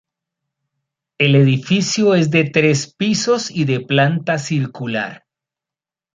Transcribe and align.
El 1.19 1.35
edificio 1.35 2.15
es 2.15 2.31
de 2.31 2.45
tres 2.49 2.91
pisos 2.91 3.51
y 3.51 3.65
de 3.65 3.81
planta 3.81 4.39
circular. 4.39 5.25